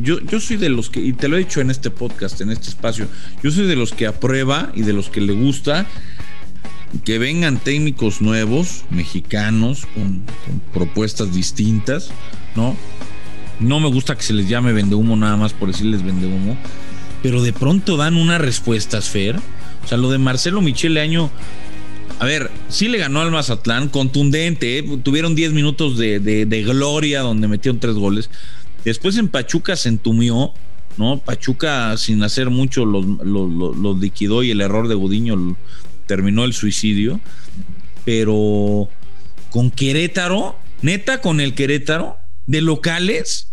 yo, 0.01 0.19
yo 0.21 0.39
soy 0.39 0.57
de 0.57 0.69
los 0.69 0.89
que, 0.89 1.01
y 1.01 1.13
te 1.13 1.27
lo 1.27 1.35
he 1.35 1.39
dicho 1.39 1.61
en 1.61 1.71
este 1.71 1.89
podcast, 1.89 2.41
en 2.41 2.51
este 2.51 2.69
espacio, 2.69 3.07
yo 3.43 3.51
soy 3.51 3.67
de 3.67 3.75
los 3.75 3.93
que 3.93 4.07
aprueba 4.07 4.71
y 4.75 4.81
de 4.81 4.93
los 4.93 5.09
que 5.09 5.21
le 5.21 5.33
gusta 5.33 5.87
que 7.03 7.19
vengan 7.19 7.59
técnicos 7.59 8.21
nuevos, 8.21 8.83
mexicanos, 8.89 9.85
con, 9.93 10.23
propuestas 10.73 11.33
distintas, 11.33 12.09
¿no? 12.55 12.75
No 13.59 13.79
me 13.79 13.89
gusta 13.89 14.15
que 14.15 14.23
se 14.23 14.33
les 14.33 14.47
llame 14.47 14.71
vende 14.71 14.95
humo 14.95 15.15
nada 15.15 15.35
más 15.35 15.53
por 15.53 15.69
decirles 15.69 16.03
vende 16.03 16.27
humo, 16.27 16.57
pero 17.23 17.41
de 17.41 17.53
pronto 17.53 17.97
dan 17.97 18.15
unas 18.15 18.39
respuestas, 18.39 19.09
Fer. 19.09 19.37
O 19.83 19.87
sea, 19.87 19.97
lo 19.97 20.11
de 20.11 20.17
Marcelo 20.17 20.61
Michele 20.61 21.01
Año, 21.01 21.31
a 22.19 22.25
ver, 22.25 22.51
sí 22.69 22.87
le 22.87 22.97
ganó 22.97 23.21
al 23.21 23.31
Mazatlán, 23.31 23.89
contundente, 23.89 24.79
¿eh? 24.79 24.83
tuvieron 25.03 25.35
10 25.35 25.53
minutos 25.53 25.97
de, 25.97 26.19
de, 26.19 26.63
gloria 26.63 27.21
donde 27.21 27.47
metieron 27.47 27.79
tres 27.79 27.95
goles. 27.95 28.29
Después 28.87 29.17
en 29.17 29.27
Pachuca 29.27 29.75
se 29.75 29.89
entumió, 29.89 30.53
¿no? 30.95 31.19
Pachuca 31.19 31.97
sin 31.97 32.23
hacer 32.23 32.49
mucho 32.49 32.85
los, 32.85 33.99
liquidó 33.99 34.43
y 34.43 34.51
el 34.51 34.61
error 34.61 34.87
de 34.87 34.95
Gudiño 34.95 35.57
terminó 36.05 36.45
el 36.45 36.53
suicidio, 36.53 37.19
pero 38.05 38.87
con 39.49 39.71
Querétaro, 39.71 40.57
neta, 40.81 41.19
con 41.19 41.41
el 41.41 41.53
Querétaro, 41.53 42.15
de 42.45 42.61
locales, 42.61 43.51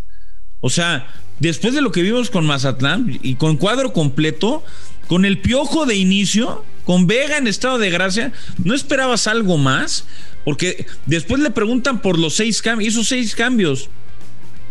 o 0.61 0.69
sea, 0.69 1.13
después 1.41 1.73
de 1.73 1.81
lo 1.81 1.91
que 1.91 2.01
vimos 2.01 2.29
con 2.29 2.45
Mazatlán 2.45 3.19
y 3.21 3.35
con 3.35 3.57
cuadro 3.57 3.91
completo, 3.91 4.63
con 5.07 5.25
el 5.25 5.39
piojo 5.39 5.85
de 5.85 5.97
inicio, 5.97 6.63
con 6.85 7.07
Vega 7.07 7.35
en 7.35 7.47
estado 7.47 7.77
de 7.77 7.89
gracia, 7.89 8.31
¿no 8.63 8.73
esperabas 8.73 9.27
algo 9.27 9.57
más? 9.57 10.05
Porque 10.45 10.85
después 11.05 11.41
le 11.41 11.51
preguntan 11.51 12.01
por 12.01 12.17
los 12.17 12.35
seis 12.35 12.61
cambios, 12.61 12.93
hizo 12.93 13.03
seis 13.03 13.35
cambios 13.35 13.89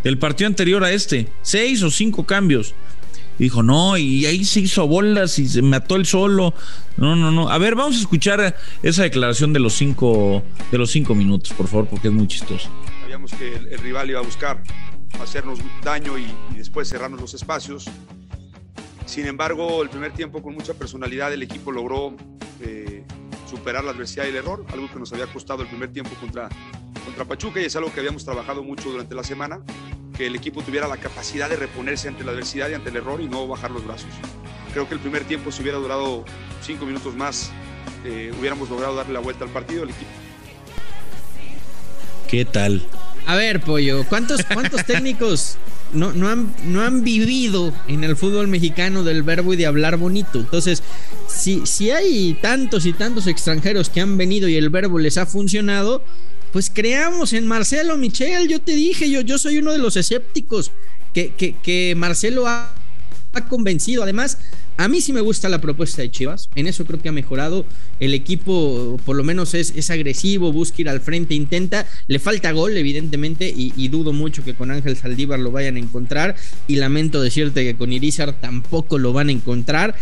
del 0.05 0.19
partido 0.19 0.47
anterior 0.47 0.85
a 0.85 0.93
este, 0.93 1.29
seis 1.43 1.83
o 1.83 1.91
cinco 1.91 2.25
cambios 2.25 2.75
dijo, 3.39 3.63
no, 3.63 3.97
y 3.97 4.27
ahí 4.27 4.45
se 4.45 4.61
hizo 4.61 4.87
bolas 4.87 5.39
y 5.39 5.49
se 5.49 5.63
mató 5.63 5.97
el 5.97 6.07
solo. 6.07 6.55
No, 6.97 7.17
no, 7.17 7.31
no. 7.31 7.49
A 7.49 7.59
ver, 7.59 7.75
vamos 7.75 7.97
a 7.97 8.01
escuchar 8.01 8.57
esa 8.83 9.03
declaración 9.03 9.53
de 9.53 9.61
los 9.61 9.75
cinco, 9.75 10.43
de 10.71 10.79
los 10.79 10.91
cinco 10.91 11.15
minutos, 11.15 11.53
por 11.53 11.69
favor, 11.69 11.89
porque 11.89 12.09
es 12.09 12.15
muy 12.15 12.29
chistoso. 12.29 12.69
Sabíamos 13.01 13.33
que 13.33 13.55
el, 13.57 13.79
rival 13.79 14.11
iba 14.11 14.21
a 14.21 14.23
buscar 14.23 14.63
hacernos 15.21 15.59
daño 15.83 16.19
y, 16.19 16.27
después 16.57 16.89
cerrarnos 16.89 17.21
los 17.21 17.35
espacios. 17.35 17.87
Sin 19.07 19.27
embargo, 19.27 19.83
el 19.83 19.91
primer 19.91 20.13
tiempo 20.13 20.43
con 20.43 20.55
mucha 20.55 20.75
personalidad 20.75 21.33
el 21.33 21.43
equipo 21.43 21.71
logró 21.71 22.17
eh, 22.61 23.05
superar 23.49 23.85
la 23.85 23.91
adversidad 23.91 24.25
y 24.25 24.29
el 24.29 24.37
error, 24.37 24.65
algo 24.73 24.91
que 24.91 24.99
nos 24.99 25.13
había 25.13 25.27
costado 25.27 25.63
el 25.63 25.69
primer 25.69 25.93
tiempo 25.93 26.15
contra, 26.19 26.49
contra 27.05 27.25
Pachuca 27.25 27.61
y 27.61 27.65
es 27.65 27.77
algo 27.77 27.93
que 27.93 28.01
habíamos 28.01 28.25
trabajado 28.25 28.63
mucho 28.63 28.91
durante 28.91 29.15
la 29.15 29.23
semana 29.23 29.61
que 30.17 30.27
el 30.27 30.37
equipo 30.37 30.63
tuviera 30.63 30.89
la 30.89 30.97
capacidad 30.97 31.49
de 31.49 31.57
reponerse 31.57 32.09
ante 32.09 32.25
la 32.25 32.33
adversidad 32.33 32.71
y 32.71 32.75
ante 32.75 32.91
el 32.91 32.97
error 32.97 33.21
y 33.21 33.29
no 33.29 33.47
bajar 33.47 33.71
los 33.71 33.85
brazos. 33.85 34.11
Creo 34.73 34.89
que 34.89 34.95
el 34.95 35.01
primer 35.01 35.25
tiempo, 35.25 35.53
si 35.53 35.63
hubiera 35.63 35.79
durado 35.79 36.25
cinco 36.63 36.87
minutos 36.87 37.15
más, 37.15 37.51
eh, 38.05 38.33
hubiéramos 38.39 38.71
logrado 38.71 38.95
darle 38.95 39.13
la 39.13 39.21
vuelta 39.21 39.45
al 39.45 39.51
partido 39.51 39.83
al 39.83 39.91
equipo. 39.91 40.11
¿Qué 42.29 42.45
tal? 42.45 42.83
A 43.27 43.35
ver, 43.35 43.61
Pollo, 43.61 44.05
¿cuántos, 44.09 44.45
cuántos 44.45 44.85
técnicos 44.87 45.57
no, 45.93 46.13
no, 46.13 46.29
han, 46.29 46.55
no 46.65 46.83
han 46.83 47.03
vivido 47.03 47.73
en 47.89 48.05
el 48.05 48.17
fútbol 48.17 48.49
mexicano 48.49 49.03
del 49.03 49.23
verbo 49.23 49.55
y 49.55 49.57
de 49.57 49.67
hablar 49.67 49.97
bonito? 49.97 50.41
Entonces, 50.41 50.83
si, 51.27 51.67
si 51.67 51.91
hay 51.91 52.35
tantos 52.41 52.87
y 52.87 52.93
tantos 52.93 53.27
extranjeros 53.27 53.91
que 53.91 54.01
han 54.01 54.17
venido 54.17 54.49
y 54.49 54.57
el 54.57 54.71
verbo 54.71 54.99
les 54.99 55.19
ha 55.19 55.27
funcionado, 55.27 56.03
pues 56.55 56.71
creamos 56.73 57.33
en 57.33 57.49
Marcelo 57.49 57.99
Michel. 57.99 58.47
Yo 58.47 58.61
te 58.61 58.77
dije, 58.77 59.11
yo, 59.11 59.23
yo 59.23 59.39
soy 59.39 59.59
uno 59.59 59.73
de 59.73 59.79
los 59.79 59.97
escépticos 59.97 60.71
que, 61.13 61.33
que, 61.35 61.95
Marcelo 61.97 62.47
ha, 62.47 62.73
convencido. 63.49 64.05
Además, 64.05 64.39
a 64.77 64.87
mí 64.87 65.01
sí 65.01 65.13
me 65.13 65.21
gusta 65.21 65.49
la 65.49 65.61
propuesta 65.61 66.01
de 66.03 66.13
Chivas. 66.13 66.49
En 66.55 66.69
eso 66.69 66.85
creo 66.85 67.03
que 67.03 67.09
ha 67.09 67.13
mejorado. 67.13 67.67
El 67.99 68.15
equipo, 68.15 69.01
por 69.05 69.17
lo 69.17 69.25
menos, 69.25 69.55
es, 69.55 69.73
es 69.75 69.91
agresivo, 69.91 70.53
busca 70.53 70.83
ir 70.83 70.89
al 70.89 71.01
frente, 71.01 71.35
intenta. 71.35 71.89
Le 72.07 72.21
falta 72.21 72.53
gol, 72.53 72.77
evidentemente, 72.77 73.53
y, 73.53 73.89
dudo 73.89 74.13
mucho 74.13 74.45
que 74.45 74.55
con 74.55 74.71
Ángel 74.71 74.97
Saldívar 74.97 75.41
lo 75.41 75.51
vayan 75.51 75.75
a 75.75 75.81
encontrar. 75.81 76.37
Y 76.69 76.77
lamento 76.77 77.21
decirte 77.21 77.65
que 77.65 77.75
con 77.75 77.93
Irizar 77.93 78.33
tampoco 78.41 78.99
lo 78.99 79.13
van 79.13 79.29
a 79.29 79.33
encontrar. 79.33 79.97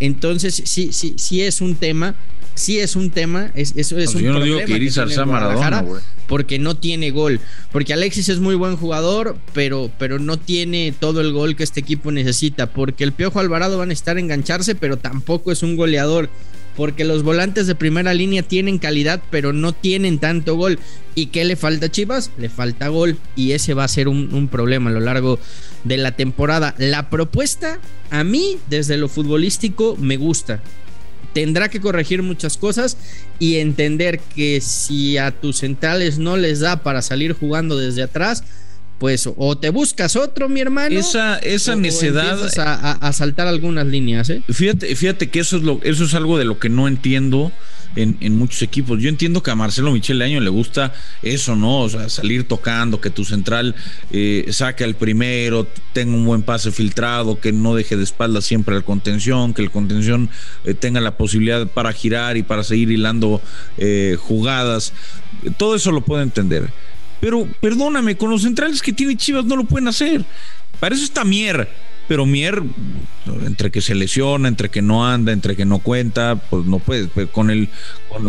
Entonces, 0.00 0.62
sí, 0.64 0.88
sí, 0.90 1.12
sí 1.18 1.42
es 1.42 1.60
un 1.60 1.74
tema 1.74 2.14
sí 2.58 2.78
es 2.78 2.96
un 2.96 3.10
tema, 3.10 3.50
es, 3.54 3.72
eso 3.76 3.98
es 3.98 4.14
un 4.14 4.22
yo 4.22 4.32
no 4.32 4.40
digo 4.40 4.58
que 4.64 4.72
Irizar 4.72 5.10
sea 5.10 5.24
Maradona, 5.24 5.84
porque 6.26 6.58
no 6.58 6.76
tiene 6.76 7.10
gol, 7.10 7.40
porque 7.72 7.92
Alexis 7.92 8.28
es 8.28 8.40
muy 8.40 8.54
buen 8.54 8.76
jugador, 8.76 9.36
pero, 9.54 9.90
pero 9.98 10.18
no 10.18 10.36
tiene 10.36 10.92
todo 10.98 11.20
el 11.20 11.32
gol 11.32 11.56
que 11.56 11.64
este 11.64 11.80
equipo 11.80 12.12
necesita, 12.12 12.70
porque 12.70 13.04
el 13.04 13.12
Piojo 13.12 13.40
Alvarado 13.40 13.78
van 13.78 13.90
a 13.90 13.94
estar 13.94 14.18
engancharse, 14.18 14.74
pero 14.74 14.98
tampoco 14.98 15.52
es 15.52 15.62
un 15.62 15.76
goleador, 15.76 16.28
porque 16.76 17.04
los 17.04 17.22
volantes 17.22 17.66
de 17.66 17.74
primera 17.74 18.14
línea 18.14 18.42
tienen 18.42 18.78
calidad, 18.78 19.20
pero 19.30 19.52
no 19.52 19.72
tienen 19.72 20.20
tanto 20.20 20.54
gol. 20.54 20.78
¿Y 21.16 21.26
qué 21.26 21.44
le 21.44 21.56
falta 21.56 21.86
a 21.86 21.88
Chivas? 21.88 22.30
Le 22.38 22.48
falta 22.48 22.86
gol 22.86 23.18
y 23.34 23.50
ese 23.50 23.74
va 23.74 23.82
a 23.82 23.88
ser 23.88 24.06
un, 24.06 24.32
un 24.32 24.46
problema 24.46 24.90
a 24.90 24.92
lo 24.92 25.00
largo 25.00 25.40
de 25.82 25.96
la 25.96 26.12
temporada. 26.12 26.76
La 26.78 27.10
propuesta 27.10 27.80
a 28.10 28.22
mí, 28.22 28.58
desde 28.70 28.96
lo 28.96 29.08
futbolístico, 29.08 29.96
me 29.96 30.16
gusta 30.16 30.62
tendrá 31.38 31.68
que 31.68 31.80
corregir 31.80 32.20
muchas 32.24 32.56
cosas 32.56 32.96
y 33.38 33.58
entender 33.58 34.18
que 34.18 34.60
si 34.60 35.18
a 35.18 35.30
tus 35.30 35.58
centrales 35.58 36.18
no 36.18 36.36
les 36.36 36.58
da 36.58 36.82
para 36.82 37.00
salir 37.00 37.32
jugando 37.32 37.78
desde 37.78 38.02
atrás, 38.02 38.42
pues 38.98 39.28
o 39.36 39.56
te 39.56 39.70
buscas 39.70 40.16
otro, 40.16 40.48
mi 40.48 40.58
hermano. 40.60 40.98
Esa, 40.98 41.38
esa 41.38 41.76
necedad. 41.76 42.40
a, 42.58 43.12
saltar 43.12 43.46
algunas 43.46 43.86
líneas, 43.86 44.30
¿eh? 44.30 44.42
Fíjate, 44.48 44.96
fíjate 44.96 45.30
que 45.30 45.38
eso 45.38 45.58
es 45.58 45.62
lo, 45.62 45.80
eso 45.84 46.06
es 46.06 46.14
algo 46.14 46.38
de 46.38 46.44
lo 46.44 46.58
que 46.58 46.70
no 46.70 46.88
entiendo 46.88 47.52
en, 47.98 48.38
muchos 48.38 48.62
equipos. 48.62 49.00
Yo 49.00 49.08
entiendo 49.08 49.42
que 49.42 49.50
a 49.50 49.54
Marcelo 49.54 49.90
Michel 49.90 50.22
Año 50.22 50.40
le 50.40 50.50
gusta 50.50 50.92
eso, 51.22 51.56
¿no? 51.56 51.80
O 51.80 51.88
sea, 51.88 52.08
salir 52.08 52.46
tocando, 52.46 53.00
que 53.00 53.10
tu 53.10 53.24
central 53.24 53.74
eh, 54.10 54.46
saque 54.50 54.84
al 54.84 54.94
primero, 54.94 55.66
tenga 55.92 56.14
un 56.14 56.24
buen 56.24 56.42
pase 56.42 56.70
filtrado, 56.70 57.40
que 57.40 57.52
no 57.52 57.74
deje 57.74 57.96
de 57.96 58.04
espalda 58.04 58.40
siempre 58.40 58.76
al 58.76 58.84
contención, 58.84 59.54
que 59.54 59.62
el 59.62 59.70
contención 59.70 60.30
eh, 60.64 60.74
tenga 60.74 61.00
la 61.00 61.16
posibilidad 61.16 61.66
para 61.66 61.92
girar 61.92 62.36
y 62.36 62.42
para 62.42 62.62
seguir 62.62 62.90
hilando 62.90 63.40
eh, 63.76 64.16
jugadas. 64.18 64.92
Todo 65.56 65.74
eso 65.74 65.90
lo 65.90 66.02
puedo 66.02 66.22
entender. 66.22 66.70
Pero 67.20 67.48
perdóname, 67.60 68.16
con 68.16 68.30
los 68.30 68.42
centrales 68.42 68.80
que 68.80 68.92
tiene 68.92 69.16
Chivas 69.16 69.44
no 69.44 69.56
lo 69.56 69.64
pueden 69.64 69.88
hacer. 69.88 70.24
Para 70.78 70.94
eso 70.94 71.04
está 71.04 71.24
Mier 71.24 71.68
pero 72.08 72.24
Mier, 72.24 72.62
entre 73.44 73.70
que 73.70 73.82
se 73.82 73.94
lesiona, 73.94 74.48
entre 74.48 74.70
que 74.70 74.80
no 74.80 75.06
anda, 75.06 75.30
entre 75.32 75.54
que 75.54 75.66
no 75.66 75.78
cuenta, 75.78 76.36
pues 76.36 76.64
no 76.64 76.78
puede. 76.78 77.08
Con 77.26 77.50
el, 77.50 77.68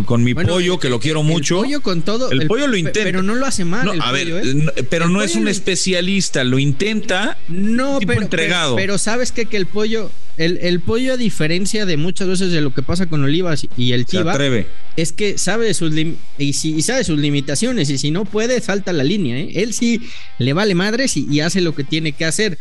con, 0.05 0.23
mi 0.23 0.33
pollo, 0.33 0.77
que 0.79 0.89
lo 0.89 0.99
quiero 0.99 1.23
mucho. 1.23 1.59
El 1.59 1.63
pollo 1.63 1.81
con 1.81 2.01
todo. 2.01 2.29
El, 2.29 2.45
pollo 2.47 2.67
lo 2.67 2.75
intenta. 2.75 3.03
Pero 3.03 3.23
no 3.23 3.35
lo 3.35 3.45
hace 3.45 3.63
mal. 3.63 3.89
a 4.01 4.11
ver, 4.11 4.27
¿eh? 4.29 4.83
pero 4.89 5.07
no 5.07 5.21
es 5.21 5.35
un 5.35 5.47
especialista, 5.47 6.43
lo 6.43 6.59
intenta. 6.59 7.37
No, 7.47 7.99
pero, 8.05 8.21
entregado. 8.21 8.75
Pero, 8.75 8.97
sabes 8.97 9.31
que 9.31 9.47
el 9.49 9.65
pollo, 9.65 10.11
el, 10.35 10.81
pollo, 10.81 11.13
a 11.13 11.17
diferencia 11.17 11.85
de 11.85 11.95
muchas 11.95 12.27
veces 12.27 12.51
de 12.51 12.59
lo 12.59 12.73
que 12.73 12.83
pasa 12.83 13.05
con 13.07 13.23
Olivas 13.23 13.65
y 13.77 13.93
el 13.93 14.05
Chiva, 14.05 14.37
es 14.97 15.13
que 15.13 15.37
sabe 15.37 15.73
sus 15.73 15.93
y, 16.37 16.53
si, 16.53 16.81
sabe 16.81 17.05
sus 17.05 17.17
limitaciones. 17.17 17.89
Y 17.89 17.97
si 17.97 18.11
no 18.11 18.25
puede, 18.25 18.59
salta 18.59 18.91
la 18.91 19.05
línea. 19.05 19.37
¿eh? 19.37 19.51
Él 19.55 19.73
sí 19.73 20.01
le 20.37 20.51
vale 20.51 20.75
madres 20.75 21.15
y 21.15 21.39
hace 21.39 21.61
lo 21.61 21.73
que 21.73 21.85
tiene 21.85 22.11
que 22.11 22.25
hacer. 22.25 22.57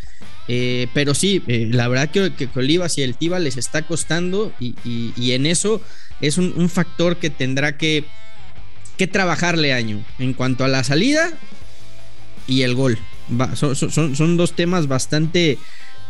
Eh, 0.50 0.88
pero 0.94 1.14
sí, 1.14 1.42
eh, 1.46 1.68
la 1.70 1.88
verdad 1.88 2.08
que, 2.08 2.32
que 2.32 2.48
Olivas 2.58 2.96
y 2.96 3.02
el 3.02 3.14
Tiva 3.14 3.38
les 3.38 3.58
está 3.58 3.82
costando 3.82 4.52
y, 4.58 4.74
en 5.32 5.44
eso 5.44 5.82
es 6.22 6.38
un, 6.38 6.68
factor 6.70 7.18
que 7.18 7.28
tendrá 7.28 7.76
que, 7.76 8.04
que, 8.96 9.06
trabajarle 9.06 9.74
año 9.74 10.02
en 10.18 10.32
cuanto 10.32 10.64
a 10.64 10.68
la 10.68 10.84
salida 10.84 11.30
y 12.46 12.62
el 12.62 12.74
gol. 12.74 12.98
son, 13.54 13.76
son, 13.76 14.36
dos 14.38 14.56
temas 14.56 14.88
bastante, 14.88 15.58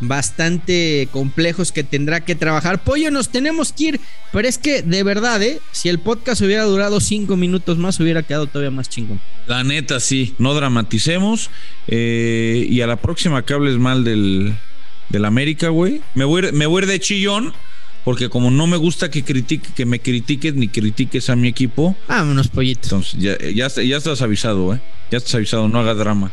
bastante 0.00 1.08
complejos 1.10 1.72
que 1.72 1.84
tendrá 1.84 2.20
que 2.20 2.34
trabajar. 2.34 2.82
Pollo, 2.82 3.10
nos 3.10 3.30
tenemos 3.30 3.72
que 3.72 3.84
ir, 3.84 4.00
pero 4.32 4.48
es 4.48 4.58
que 4.58 4.82
de 4.82 5.02
verdad, 5.02 5.42
¿eh? 5.42 5.60
si 5.72 5.88
el 5.88 5.98
podcast 5.98 6.40
hubiera 6.42 6.64
durado 6.64 7.00
cinco 7.00 7.36
minutos 7.36 7.78
más, 7.78 7.98
hubiera 8.00 8.22
quedado 8.22 8.46
todavía 8.46 8.70
más 8.70 8.88
chingón. 8.88 9.20
La 9.46 9.64
neta, 9.64 10.00
sí, 10.00 10.34
no 10.38 10.54
dramaticemos. 10.54 11.50
Eh, 11.86 12.66
y 12.68 12.80
a 12.80 12.86
la 12.86 12.96
próxima 12.96 13.44
que 13.44 13.54
hables 13.54 13.78
mal 13.78 14.04
del, 14.04 14.54
del 15.08 15.24
América, 15.24 15.68
güey, 15.68 16.00
me 16.14 16.24
voy, 16.24 16.52
me 16.52 16.66
voy 16.66 16.82
a 16.82 16.84
ir 16.84 16.90
de 16.90 17.00
chillón. 17.00 17.52
Porque 18.04 18.30
como 18.30 18.50
no 18.50 18.66
me 18.66 18.78
gusta 18.78 19.10
que 19.10 19.22
critique, 19.22 19.68
que 19.74 19.84
me 19.84 20.00
critiques 20.00 20.54
ni 20.54 20.68
critiques 20.68 21.28
a 21.28 21.36
mi 21.36 21.48
equipo. 21.48 21.94
Vámonos, 22.08 22.48
pollito. 22.48 22.84
Entonces, 22.84 23.20
ya, 23.20 23.36
ya, 23.38 23.68
ya 23.68 23.96
estás 23.98 24.22
avisado, 24.22 24.72
¿eh? 24.72 24.80
Ya 25.10 25.18
estás 25.18 25.34
avisado, 25.34 25.68
no 25.68 25.78
hagas 25.78 25.98
drama. 25.98 26.32